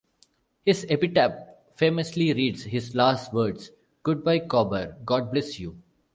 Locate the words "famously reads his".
1.75-2.95